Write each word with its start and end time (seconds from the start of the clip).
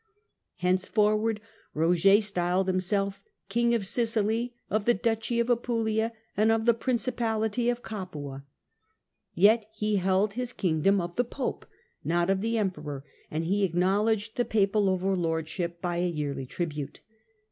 Henceforward 0.55 1.39
Koger 1.75 2.23
styled 2.23 2.65
himself 2.67 3.19
Roger 3.19 3.19
I. 3.19 3.49
''King 3.49 3.75
of 3.75 3.85
Sicily, 3.85 4.55
of 4.67 4.85
the 4.85 4.95
duchy 4.95 5.39
of 5.39 5.47
Apulia 5.47 6.11
and 6.35 6.51
of 6.51 6.65
the 6.65 6.71
ledged 6.71 6.79
as 6.79 6.83
principality 6.83 7.69
of 7.69 7.83
Capua." 7.83 8.43
Yet 9.35 9.69
he 9.71 9.97
held 9.97 10.33
his 10.33 10.53
kingdom 10.53 10.99
of 10.99 11.17
the 11.17 11.25
Sdw^^ 11.25 11.29
Pope, 11.29 11.65
not 12.03 12.31
of 12.31 12.41
the 12.41 12.57
Emperor, 12.57 13.03
and 13.29 13.45
he 13.45 13.63
acknowledged 13.63 14.37
the 14.37 14.43
papal 14.43 14.89
overlordship 14.89 15.79
by 15.83 15.97
a 15.97 16.07
yearly 16.09 16.47
tribute. 16.47 17.01